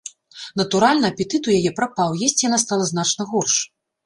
[0.61, 3.55] Натуральна, апетыт у яе прапаў, есці яна стала значна горш.